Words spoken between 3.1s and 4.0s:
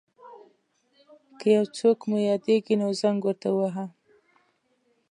ورته وواهه.